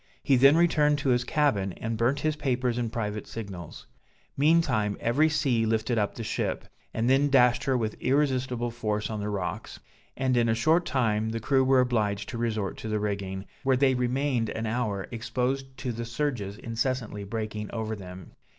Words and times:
He 0.23 0.35
then 0.35 0.57
returned 0.57 0.97
to 0.97 1.09
his 1.09 1.23
cabin, 1.23 1.73
and 1.73 1.95
burnt 1.95 2.21
his 2.21 2.35
papers 2.35 2.79
and 2.79 2.91
private 2.91 3.27
signals. 3.27 3.85
Meantime 4.35 4.97
every 4.99 5.29
sea 5.29 5.63
lifted 5.67 5.99
up 5.99 6.15
the 6.15 6.23
ship, 6.23 6.65
and 6.91 7.07
then 7.07 7.29
dashed 7.29 7.65
her 7.65 7.77
with 7.77 8.01
irresistible 8.01 8.71
force 8.71 9.11
on 9.11 9.19
the 9.19 9.29
rocks; 9.29 9.79
and 10.17 10.35
in 10.35 10.49
a 10.49 10.55
short 10.55 10.87
time, 10.87 11.29
the 11.29 11.39
crew 11.39 11.63
were 11.63 11.81
obliged 11.81 12.29
to 12.29 12.39
resort 12.39 12.77
to 12.77 12.87
the 12.87 12.99
rigging, 12.99 13.45
where 13.61 13.77
they 13.77 13.93
remained 13.93 14.49
an 14.49 14.65
hour, 14.65 15.07
exposed 15.11 15.77
to 15.77 15.91
the 15.91 16.03
surges 16.05 16.57
incessantly 16.57 17.23
breaking 17.23 17.69
over 17.71 17.95
them. 17.95 18.31